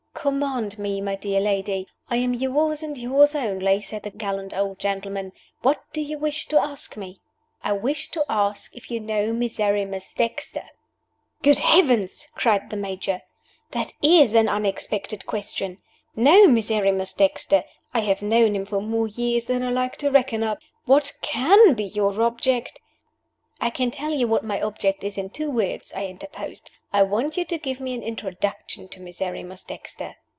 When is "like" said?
19.71-19.97